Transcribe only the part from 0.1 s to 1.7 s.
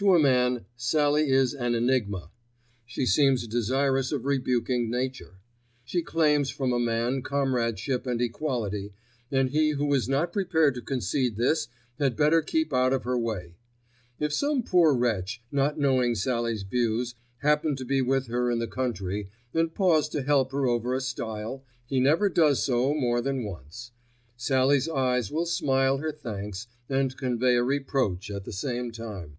a man Sallie is